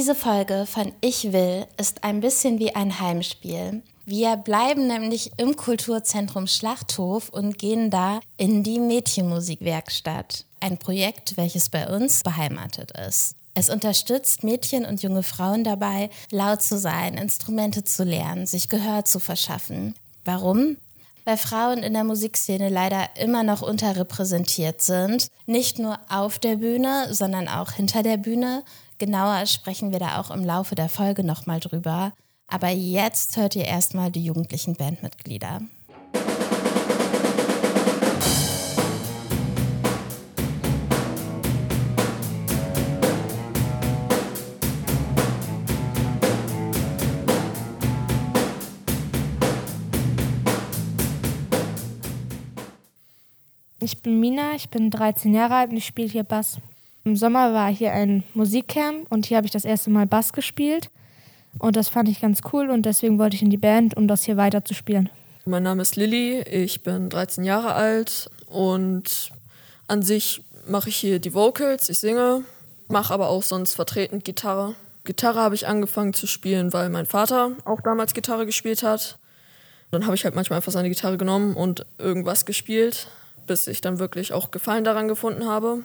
[0.00, 3.82] Diese Folge von Ich will ist ein bisschen wie ein Heimspiel.
[4.06, 10.46] Wir bleiben nämlich im Kulturzentrum Schlachthof und gehen da in die Mädchenmusikwerkstatt.
[10.58, 13.34] Ein Projekt, welches bei uns beheimatet ist.
[13.52, 19.04] Es unterstützt Mädchen und junge Frauen dabei, laut zu sein, Instrumente zu lernen, sich Gehör
[19.04, 19.94] zu verschaffen.
[20.24, 20.78] Warum?
[21.26, 25.28] Weil Frauen in der Musikszene leider immer noch unterrepräsentiert sind.
[25.44, 28.62] Nicht nur auf der Bühne, sondern auch hinter der Bühne.
[29.00, 32.12] Genauer sprechen wir da auch im Laufe der Folge nochmal drüber.
[32.46, 35.62] Aber jetzt hört ihr erstmal die jugendlichen Bandmitglieder.
[53.78, 56.60] Ich bin Mina, ich bin 13 Jahre alt und ich spiele hier Bass.
[57.10, 60.90] Im Sommer war hier ein Musikcamp und hier habe ich das erste Mal Bass gespielt.
[61.58, 64.22] Und das fand ich ganz cool und deswegen wollte ich in die Band, um das
[64.22, 65.08] hier weiter zu spielen.
[65.44, 69.32] Mein Name ist Lilly, ich bin 13 Jahre alt und
[69.88, 72.44] an sich mache ich hier die Vocals, ich singe,
[72.86, 74.76] mache aber auch sonst vertretend Gitarre.
[75.02, 79.18] Gitarre habe ich angefangen zu spielen, weil mein Vater auch damals Gitarre gespielt hat.
[79.90, 83.08] Dann habe ich halt manchmal einfach seine Gitarre genommen und irgendwas gespielt
[83.50, 85.82] bis ich dann wirklich auch Gefallen daran gefunden habe.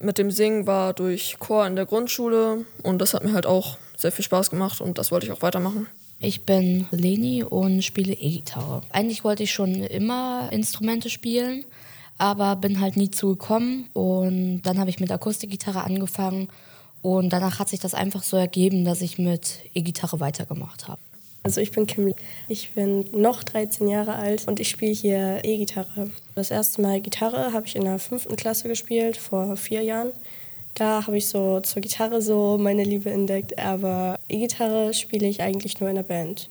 [0.00, 3.76] Mit dem Singen war durch Chor in der Grundschule und das hat mir halt auch
[3.96, 5.86] sehr viel Spaß gemacht und das wollte ich auch weitermachen.
[6.20, 8.82] Ich bin Leni und spiele E-Gitarre.
[8.90, 11.64] Eigentlich wollte ich schon immer Instrumente spielen,
[12.16, 13.88] aber bin halt nie zugekommen.
[13.92, 16.48] Und dann habe ich mit Akustikgitarre angefangen
[17.02, 21.00] und danach hat sich das einfach so ergeben, dass ich mit E-Gitarre weitergemacht habe.
[21.42, 22.14] Also ich bin Kim.
[22.48, 26.10] Ich bin noch 13 Jahre alt und ich spiele hier E-Gitarre.
[26.34, 30.12] Das erste Mal Gitarre habe ich in der fünften Klasse gespielt, vor vier Jahren.
[30.74, 35.80] Da habe ich so zur Gitarre so meine Liebe entdeckt, aber E-Gitarre spiele ich eigentlich
[35.80, 36.50] nur in der Band.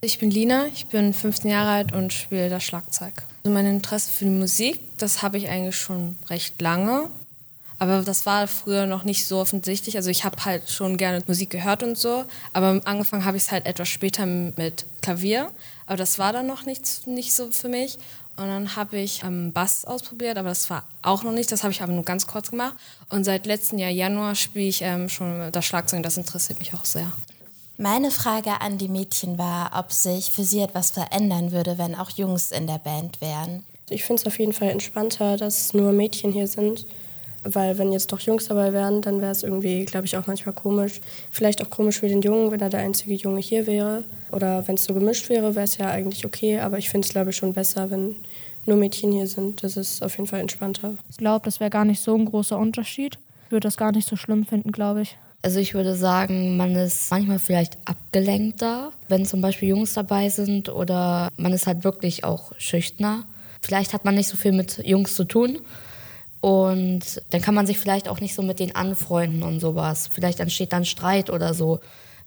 [0.00, 3.12] Ich bin Lina, ich bin 15 Jahre alt und spiele das Schlagzeug.
[3.44, 7.08] Also mein Interesse für die Musik, das habe ich eigentlich schon recht lange.
[7.82, 9.96] Aber das war früher noch nicht so offensichtlich.
[9.96, 12.24] Also ich habe halt schon gerne Musik gehört und so.
[12.52, 15.50] Aber angefangen habe ich es halt etwas später mit Klavier.
[15.86, 17.98] Aber das war dann noch nicht, nicht so für mich.
[18.36, 21.50] Und dann habe ich ähm, Bass ausprobiert, aber das war auch noch nicht.
[21.50, 22.76] Das habe ich aber nur ganz kurz gemacht.
[23.08, 26.04] Und seit letztem Jahr Januar spiele ich ähm, schon das Schlagzeug.
[26.04, 27.10] Das interessiert mich auch sehr.
[27.78, 32.10] Meine Frage an die Mädchen war, ob sich für sie etwas verändern würde, wenn auch
[32.10, 33.64] Jungs in der Band wären.
[33.90, 36.86] Ich finde es auf jeden Fall entspannter, dass nur Mädchen hier sind.
[37.44, 40.54] Weil wenn jetzt doch Jungs dabei wären, dann wäre es irgendwie, glaube ich, auch manchmal
[40.54, 41.00] komisch.
[41.30, 44.04] Vielleicht auch komisch für den Jungen, wenn er der einzige Junge hier wäre.
[44.30, 46.60] Oder wenn es so gemischt wäre, wäre es ja eigentlich okay.
[46.60, 48.16] Aber ich finde es, glaube ich, schon besser, wenn
[48.64, 49.64] nur Mädchen hier sind.
[49.64, 50.94] Das ist auf jeden Fall entspannter.
[51.10, 53.18] Ich glaube, das wäre gar nicht so ein großer Unterschied.
[53.46, 55.18] Ich würde das gar nicht so schlimm finden, glaube ich.
[55.44, 60.68] Also ich würde sagen, man ist manchmal vielleicht abgelenkter, wenn zum Beispiel Jungs dabei sind
[60.68, 63.24] oder man ist halt wirklich auch schüchterner.
[63.60, 65.58] Vielleicht hat man nicht so viel mit Jungs zu tun
[66.42, 70.10] und dann kann man sich vielleicht auch nicht so mit denen anfreunden und sowas.
[70.12, 71.78] Vielleicht entsteht dann Streit oder so,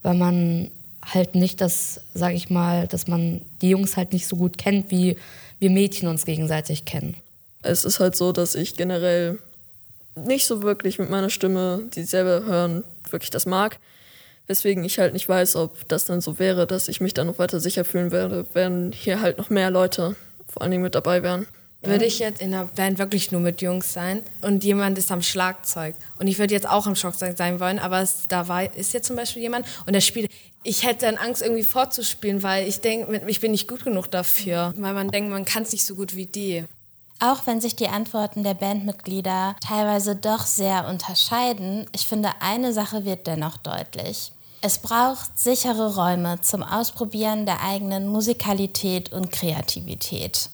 [0.04, 0.72] weil man
[1.04, 4.90] halt nicht das, sag ich mal, dass man die Jungs halt nicht so gut kennt,
[4.90, 5.18] wie
[5.60, 7.18] wir Mädchen uns gegenseitig kennen.
[7.62, 9.38] Es ist halt so, dass ich generell
[10.16, 13.80] nicht so wirklich mit meiner Stimme, die selber hören, wirklich das mag.
[14.48, 17.38] Weswegen ich halt nicht weiß, ob das dann so wäre, dass ich mich dann noch
[17.38, 20.16] weiter sicher fühlen werde, wenn hier halt noch mehr Leute
[20.48, 21.48] vor allen Dingen mit dabei wären.
[21.86, 25.22] Würde ich jetzt in einer Band wirklich nur mit Jungs sein und jemand ist am
[25.22, 28.94] Schlagzeug und ich würde jetzt auch am Schlagzeug sein wollen, aber es, da war, ist
[28.94, 30.32] jetzt zum Beispiel jemand und der spielt,
[30.64, 34.74] ich hätte dann Angst irgendwie vorzuspielen, weil ich denke, ich bin nicht gut genug dafür,
[34.78, 36.66] weil man denkt, man kann es nicht so gut wie die.
[37.20, 43.06] Auch wenn sich die Antworten der Bandmitglieder teilweise doch sehr unterscheiden, ich finde, eine Sache
[43.06, 44.32] wird dennoch deutlich.
[44.62, 50.50] Es braucht sichere Räume zum Ausprobieren der eigenen Musikalität und Kreativität.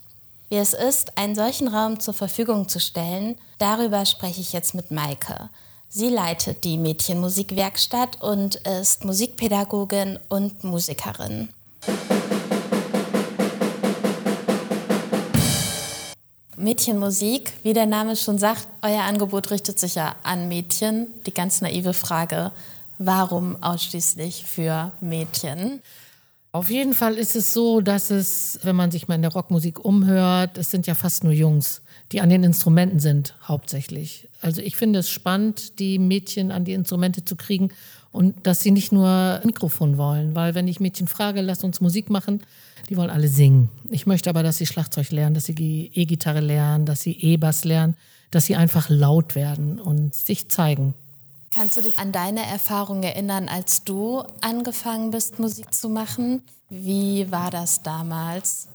[0.51, 4.91] Wie es ist, einen solchen Raum zur Verfügung zu stellen, darüber spreche ich jetzt mit
[4.91, 5.49] Maike.
[5.87, 11.47] Sie leitet die Mädchenmusikwerkstatt und ist Musikpädagogin und Musikerin.
[16.57, 21.07] Mädchenmusik, wie der Name schon sagt, euer Angebot richtet sich ja an Mädchen.
[21.25, 22.51] Die ganz naive Frage,
[22.97, 25.81] warum ausschließlich für Mädchen?
[26.53, 29.83] Auf jeden Fall ist es so, dass es, wenn man sich mal in der Rockmusik
[29.85, 31.81] umhört, es sind ja fast nur Jungs,
[32.11, 34.27] die an den Instrumenten sind, hauptsächlich.
[34.41, 37.69] Also ich finde es spannend, die Mädchen an die Instrumente zu kriegen
[38.11, 42.09] und dass sie nicht nur Mikrofon wollen, weil wenn ich Mädchen frage, lass uns Musik
[42.09, 42.41] machen,
[42.89, 43.69] die wollen alle singen.
[43.89, 47.95] Ich möchte aber, dass sie Schlagzeug lernen, dass sie E-Gitarre lernen, dass sie E-Bass lernen,
[48.29, 50.95] dass sie einfach laut werden und sich zeigen.
[51.53, 56.43] Kannst du dich an deine Erfahrung erinnern, als du angefangen bist, Musik zu machen?
[56.69, 58.69] Wie war das damals?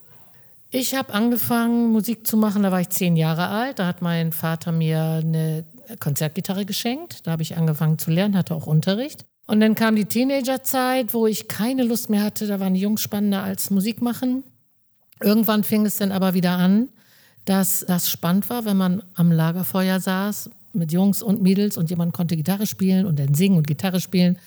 [0.71, 3.79] Ich habe angefangen, Musik zu machen, da war ich zehn Jahre alt.
[3.79, 5.65] Da hat mein Vater mir eine
[6.01, 7.27] Konzertgitarre geschenkt.
[7.27, 9.25] Da habe ich angefangen zu lernen, hatte auch Unterricht.
[9.47, 12.47] Und dann kam die Teenagerzeit, wo ich keine Lust mehr hatte.
[12.47, 14.45] Da waren die Jungs spannender als Musik machen.
[15.23, 16.91] Irgendwann fing es dann aber wieder an,
[17.47, 22.13] dass das spannend war, wenn man am Lagerfeuer saß mit Jungs und Mädels und jemand
[22.13, 24.39] konnte Gitarre spielen und dann singen und Gitarre spielen.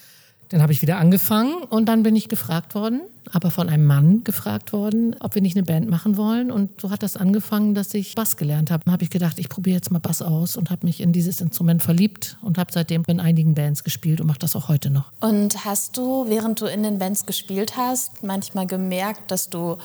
[0.49, 4.23] Dann habe ich wieder angefangen und dann bin ich gefragt worden, aber von einem Mann
[4.23, 6.49] gefragt worden, ob wir nicht eine Band machen wollen.
[6.51, 8.83] Und so hat das angefangen, dass ich Bass gelernt habe.
[8.83, 11.39] Dann habe ich gedacht, ich probiere jetzt mal Bass aus und habe mich in dieses
[11.39, 15.11] Instrument verliebt und habe seitdem in einigen Bands gespielt und mache das auch heute noch.
[15.19, 19.77] Und hast du, während du in den Bands gespielt hast, manchmal gemerkt, dass du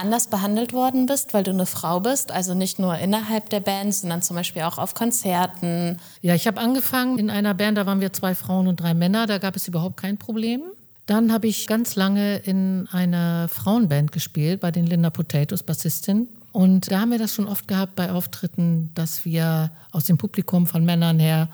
[0.00, 3.94] anders behandelt worden bist, weil du eine Frau bist, also nicht nur innerhalb der Band,
[3.94, 5.98] sondern zum Beispiel auch auf Konzerten.
[6.22, 9.26] Ja, ich habe angefangen in einer Band, da waren wir zwei Frauen und drei Männer,
[9.26, 10.62] da gab es überhaupt kein Problem.
[11.06, 16.28] Dann habe ich ganz lange in einer Frauenband gespielt, bei den Linda Potatoes, Bassistin.
[16.52, 20.66] Und da haben wir das schon oft gehabt bei Auftritten, dass wir aus dem Publikum
[20.66, 21.48] von Männern her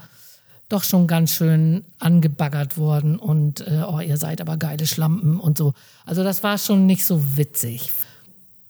[0.69, 5.57] doch schon ganz schön angebaggert wurden und äh, oh, ihr seid aber geile Schlampen und
[5.57, 5.75] so.
[6.05, 7.93] Also das war schon nicht so witzig.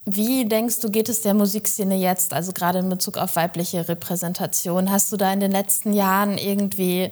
[0.09, 4.93] Wie denkst du, geht es der Musikszene jetzt, also gerade in Bezug auf weibliche Repräsentation?
[4.93, 7.11] Hast du da in den letzten Jahren irgendwie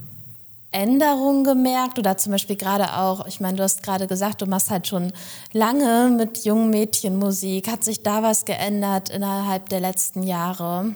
[0.71, 4.71] Änderungen gemerkt oder zum Beispiel gerade auch, ich meine, du hast gerade gesagt, du machst
[4.71, 5.13] halt schon
[5.53, 7.69] lange mit jungen Mädchen Musik.
[7.69, 10.95] Hat sich da was geändert innerhalb der letzten Jahre?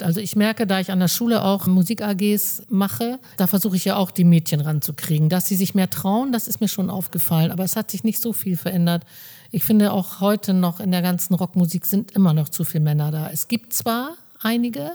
[0.00, 3.96] Also ich merke, da ich an der Schule auch Musik-AGs mache, da versuche ich ja
[3.96, 5.28] auch die Mädchen ranzukriegen.
[5.28, 7.50] Dass sie sich mehr trauen, das ist mir schon aufgefallen.
[7.50, 9.04] Aber es hat sich nicht so viel verändert.
[9.52, 13.10] Ich finde auch heute noch in der ganzen Rockmusik sind immer noch zu viele Männer
[13.10, 13.30] da.
[13.30, 14.92] Es gibt zwar einige,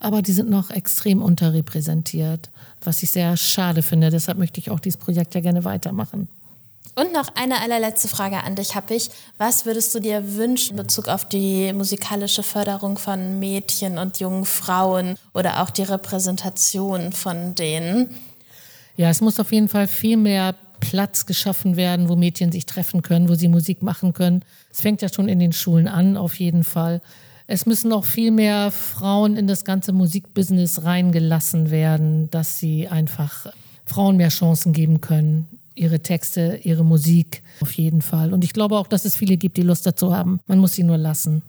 [0.00, 2.50] aber die sind noch extrem unterrepräsentiert,
[2.82, 4.10] was ich sehr schade finde.
[4.10, 6.28] Deshalb möchte ich auch dieses Projekt ja gerne weitermachen.
[6.96, 9.10] Und noch eine allerletzte Frage an dich habe ich.
[9.38, 14.44] Was würdest du dir wünschen in Bezug auf die musikalische Förderung von Mädchen und jungen
[14.44, 18.14] Frauen oder auch die Repräsentation von denen?
[18.96, 20.54] Ja, es muss auf jeden Fall viel mehr
[20.84, 24.44] Platz geschaffen werden, wo Mädchen sich treffen können, wo sie Musik machen können.
[24.72, 27.00] Es fängt ja schon in den Schulen an, auf jeden Fall.
[27.46, 33.46] Es müssen auch viel mehr Frauen in das ganze Musikbusiness reingelassen werden, dass sie einfach
[33.86, 38.32] Frauen mehr Chancen geben können ihre Texte, ihre Musik auf jeden Fall.
[38.32, 40.40] Und ich glaube auch, dass es viele gibt, die Lust dazu haben.
[40.46, 41.42] Man muss sie nur lassen.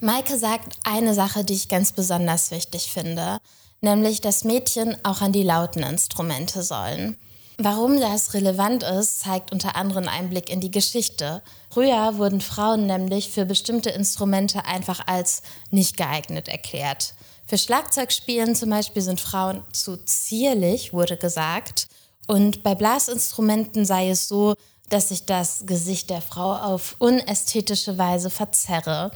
[0.00, 3.38] Maike sagt eine Sache, die ich ganz besonders wichtig finde,
[3.80, 7.16] nämlich, dass Mädchen auch an die lauten Instrumente sollen.
[7.62, 11.42] Warum das relevant ist, zeigt unter anderem ein Blick in die Geschichte.
[11.68, 17.12] Früher wurden Frauen nämlich für bestimmte Instrumente einfach als nicht geeignet erklärt.
[17.46, 21.88] Für Schlagzeugspielen zum Beispiel sind Frauen zu zierlich, wurde gesagt.
[22.26, 24.54] Und bei Blasinstrumenten sei es so,
[24.88, 29.12] dass sich das Gesicht der Frau auf unästhetische Weise verzerre.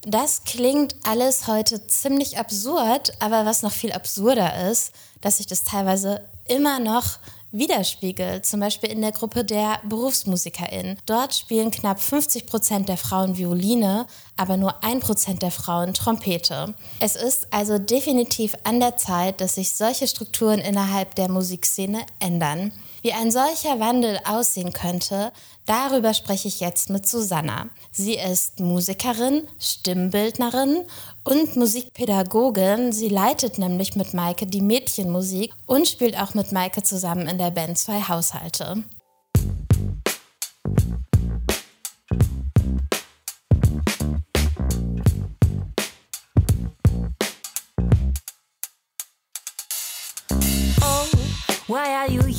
[0.00, 5.62] Das klingt alles heute ziemlich absurd, aber was noch viel absurder ist, dass sich das
[5.62, 7.18] teilweise immer noch
[7.52, 10.98] widerspiegelt, zum Beispiel in der Gruppe der BerufsmusikerInnen.
[11.06, 16.74] Dort spielen knapp 50 Prozent der Frauen Violine, aber nur ein Prozent der Frauen Trompete.
[17.00, 22.72] Es ist also definitiv an der Zeit, dass sich solche Strukturen innerhalb der Musikszene ändern.
[23.02, 25.32] Wie ein solcher Wandel aussehen könnte,
[25.64, 27.70] darüber spreche ich jetzt mit Susanna.
[27.90, 30.84] Sie ist Musikerin, Stimmbildnerin
[31.24, 32.92] und Musikpädagogin.
[32.92, 37.50] Sie leitet nämlich mit Maike die Mädchenmusik und spielt auch mit Maike zusammen in der
[37.50, 38.84] Band Zwei Haushalte.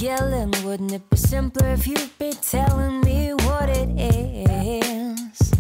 [0.01, 0.51] Yelling?
[0.63, 5.51] Wouldn't it be simpler if you'd be telling me what it is?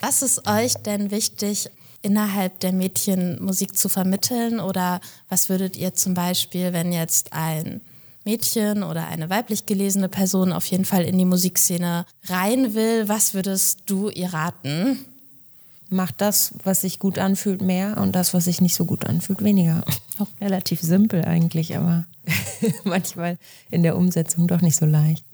[0.00, 1.70] Was ist euch denn wichtig,
[2.02, 4.58] innerhalb der Mädchenmusik zu vermitteln?
[4.58, 7.80] Oder was würdet ihr zum Beispiel, wenn jetzt ein
[8.24, 13.34] Mädchen oder eine weiblich gelesene Person auf jeden Fall in die Musikszene rein will, was
[13.34, 14.98] würdest du ihr raten?
[15.92, 19.42] Macht das, was sich gut anfühlt, mehr und das, was sich nicht so gut anfühlt,
[19.44, 19.84] weniger.
[20.18, 22.04] Auch relativ simpel eigentlich, aber
[22.84, 23.38] manchmal
[23.70, 25.24] in der Umsetzung doch nicht so leicht.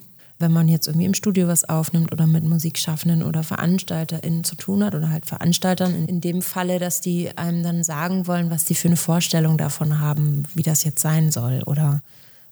[0.41, 4.85] Wenn man jetzt irgendwie im Studio was aufnimmt oder mit Musikschaffenden oder VeranstalterInnen zu tun
[4.85, 8.77] hat oder halt Veranstaltern in dem Falle, dass die einem dann sagen wollen, was die
[8.77, 12.03] für eine Vorstellung davon haben, wie das jetzt sein soll oder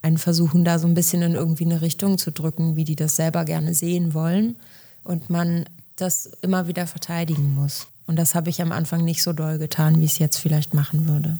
[0.02, 3.16] einen versuchen, da so ein bisschen in irgendwie eine Richtung zu drücken, wie die das
[3.16, 4.56] selber gerne sehen wollen
[5.04, 5.64] und man
[5.96, 7.86] das immer wieder verteidigen muss.
[8.06, 10.74] Und das habe ich am Anfang nicht so doll getan, wie ich es jetzt vielleicht
[10.74, 11.38] machen würde.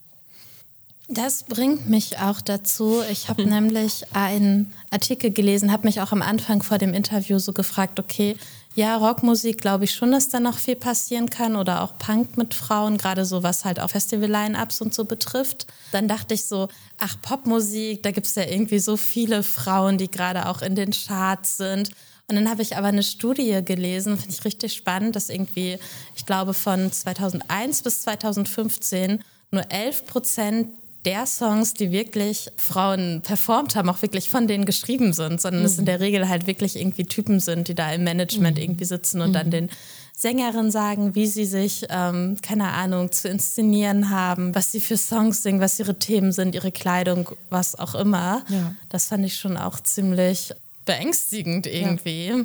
[1.08, 3.02] Das bringt mich auch dazu.
[3.10, 7.52] Ich habe nämlich einen Artikel gelesen, habe mich auch am Anfang vor dem Interview so
[7.52, 8.36] gefragt, okay,
[8.74, 12.52] ja, Rockmusik glaube ich schon, dass da noch viel passieren kann oder auch Punk mit
[12.52, 15.66] Frauen, gerade so was halt auch Festival-Line-Ups und so betrifft.
[15.92, 16.68] Dann dachte ich so,
[16.98, 20.90] ach, Popmusik, da gibt es ja irgendwie so viele Frauen, die gerade auch in den
[20.90, 21.90] Charts sind.
[22.28, 25.78] Und dann habe ich aber eine Studie gelesen, finde ich richtig spannend, dass irgendwie,
[26.16, 30.68] ich glaube, von 2001 bis 2015 nur 11 Prozent
[31.04, 35.66] der Songs, die wirklich Frauen performt haben, auch wirklich von denen geschrieben sind, sondern mhm.
[35.66, 38.64] es in der Regel halt wirklich irgendwie Typen sind, die da im Management mhm.
[38.64, 39.34] irgendwie sitzen und mhm.
[39.34, 39.70] dann den
[40.16, 45.42] Sängerinnen sagen, wie sie sich, ähm, keine Ahnung, zu inszenieren haben, was sie für Songs
[45.42, 48.42] singen, was ihre Themen sind, ihre Kleidung, was auch immer.
[48.48, 48.74] Ja.
[48.88, 50.54] Das fand ich schon auch ziemlich
[50.86, 52.28] beängstigend irgendwie.
[52.28, 52.44] Ja.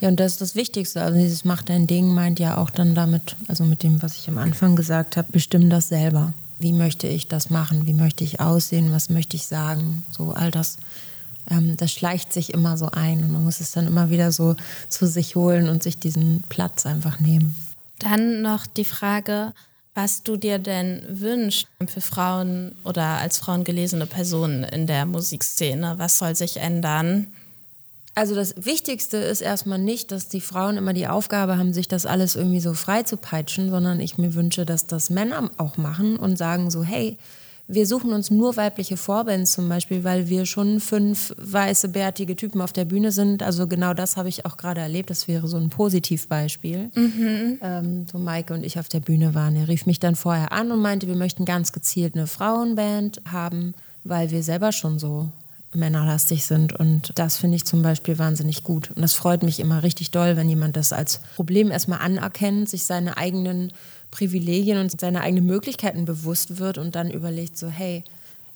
[0.00, 1.02] Ja, und das ist das Wichtigste.
[1.02, 4.28] Also dieses Macht dein Ding meint ja auch dann damit, also mit dem, was ich
[4.28, 6.34] am Anfang gesagt habe, bestimm das selber.
[6.58, 7.86] Wie möchte ich das machen?
[7.86, 8.92] Wie möchte ich aussehen?
[8.92, 10.04] Was möchte ich sagen?
[10.10, 10.76] So all das,
[11.50, 14.54] ähm, das schleicht sich immer so ein und man muss es dann immer wieder so
[14.88, 17.54] zu sich holen und sich diesen Platz einfach nehmen.
[17.98, 19.54] Dann noch die Frage,
[19.94, 25.94] was du dir denn wünschst für Frauen oder als Frauen gelesene Personen in der Musikszene.
[25.96, 27.28] Was soll sich ändern?
[28.16, 32.06] Also das Wichtigste ist erstmal nicht, dass die Frauen immer die Aufgabe haben, sich das
[32.06, 36.16] alles irgendwie so frei zu peitschen, sondern ich mir wünsche, dass das Männer auch machen
[36.16, 37.18] und sagen so, hey,
[37.68, 42.62] wir suchen uns nur weibliche Vorbands zum Beispiel, weil wir schon fünf weiße, bärtige Typen
[42.62, 43.42] auf der Bühne sind.
[43.42, 45.10] Also genau das habe ich auch gerade erlebt.
[45.10, 46.90] Das wäre so ein Positivbeispiel.
[46.94, 47.58] Mhm.
[47.60, 49.56] Ähm, so Maike und ich auf der Bühne waren.
[49.56, 53.74] Er rief mich dann vorher an und meinte, wir möchten ganz gezielt eine Frauenband haben,
[54.04, 55.28] weil wir selber schon so
[55.76, 56.72] männerlastig sind.
[56.72, 58.90] Und das finde ich zum Beispiel wahnsinnig gut.
[58.90, 62.84] Und das freut mich immer richtig doll, wenn jemand das als Problem erstmal anerkennt, sich
[62.84, 63.72] seine eigenen
[64.10, 68.02] Privilegien und seine eigenen Möglichkeiten bewusst wird und dann überlegt so, hey,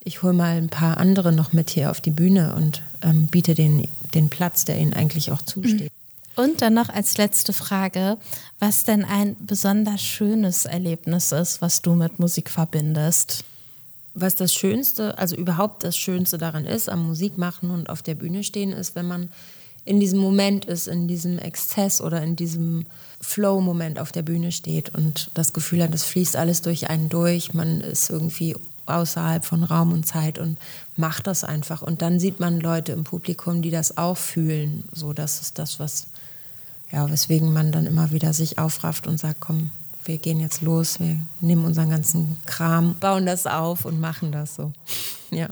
[0.02, 3.54] ich hole mal ein paar andere noch mit hier auf die Bühne und ähm, biete
[3.54, 5.92] den, den Platz, der ihnen eigentlich auch zusteht.
[6.36, 8.16] Und dann noch als letzte Frage,
[8.60, 13.44] was denn ein besonders schönes Erlebnis ist, was du mit Musik verbindest
[14.14, 18.14] was das Schönste, also überhaupt das Schönste daran ist, am Musik machen und auf der
[18.14, 19.30] Bühne stehen, ist, wenn man
[19.84, 22.86] in diesem Moment ist, in diesem Exzess oder in diesem
[23.20, 27.54] Flow-Moment auf der Bühne steht und das Gefühl hat, es fließt alles durch einen durch,
[27.54, 30.58] man ist irgendwie außerhalb von Raum und Zeit und
[30.96, 31.82] macht das einfach.
[31.82, 34.84] Und dann sieht man Leute im Publikum, die das auch fühlen.
[34.92, 36.08] So, das ist das, was,
[36.90, 39.70] ja, weswegen man dann immer wieder sich aufrafft und sagt, komm,
[40.04, 44.56] wir gehen jetzt los, wir nehmen unseren ganzen Kram, bauen das auf und machen das
[44.56, 44.72] so.
[45.30, 45.48] Ja.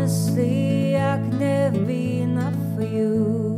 [0.00, 3.54] Honestly, I could never be enough for you.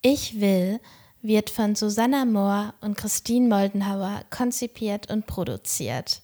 [0.00, 0.80] Ich will
[1.20, 6.22] wird von Susanna Mohr und Christine Moldenhauer konzipiert und produziert.